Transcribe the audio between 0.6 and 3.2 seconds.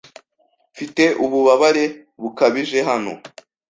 Mfite ububabare bukabije hano.